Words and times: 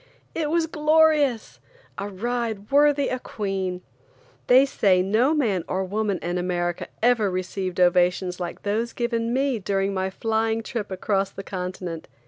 It 0.33 0.49
was 0.49 0.65
glorious! 0.65 1.59
A 1.99 2.09
ride 2.09 2.71
worthy 2.71 3.09
a 3.09 3.19
queen. 3.19 3.83
They 4.47 4.65
say 4.65 5.03
no 5.03 5.35
man 5.35 5.63
or 5.67 5.83
woman 5.85 6.17
in 6.23 6.39
America 6.39 6.87
ever 7.03 7.29
received 7.29 7.79
ovations 7.79 8.39
like 8.39 8.63
those 8.63 8.93
given 8.93 9.31
me 9.31 9.59
during 9.59 9.93
my 9.93 10.09
flying 10.09 10.63
trip 10.63 10.89
across 10.89 11.29
the 11.29 11.43
continent. 11.43 12.07